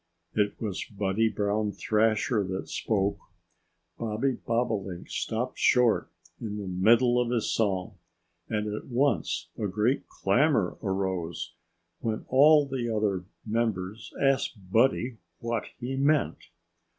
[0.33, 3.19] It was Buddy Brown Thrasher that spoke.
[3.99, 7.99] Bobby Bobolink stopped short in the middle of his song.
[8.49, 11.53] And at once a great clamor arose,
[11.99, 16.47] when all the other members asked Buddy what he meant.